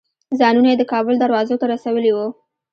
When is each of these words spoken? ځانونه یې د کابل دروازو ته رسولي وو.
ځانونه 0.39 0.67
یې 0.71 0.77
د 0.79 0.83
کابل 0.91 1.15
دروازو 1.19 1.59
ته 1.61 1.65
رسولي 1.73 2.11
وو. 2.13 2.27